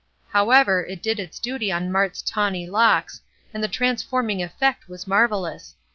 [0.29, 3.21] However, it did its duty on Mart's tawny locks,
[3.53, 5.75] and the transforming effect was marvellous.